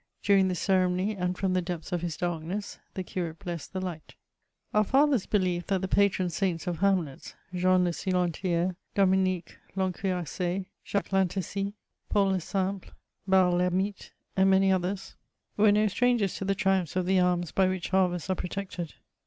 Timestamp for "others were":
14.71-15.71